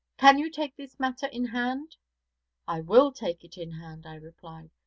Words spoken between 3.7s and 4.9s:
hand,' I replied.